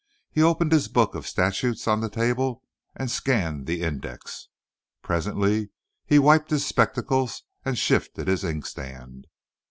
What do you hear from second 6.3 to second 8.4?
his spectacles and shifted